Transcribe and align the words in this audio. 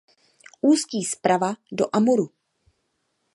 Ústí 0.69 1.03
zprava 1.03 1.51
do 1.77 1.85
Amuru. 1.97 2.27